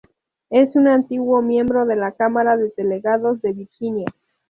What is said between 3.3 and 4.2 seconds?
de Virginia.